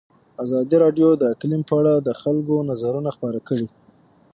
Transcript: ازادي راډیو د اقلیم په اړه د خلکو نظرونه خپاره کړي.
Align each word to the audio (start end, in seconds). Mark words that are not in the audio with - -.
ازادي 0.43 0.75
راډیو 0.83 1.09
د 1.17 1.23
اقلیم 1.33 1.61
په 1.69 1.73
اړه 1.79 1.93
د 1.97 2.09
خلکو 2.21 2.55
نظرونه 2.69 3.09
خپاره 3.15 3.39
کړي. 3.47 3.67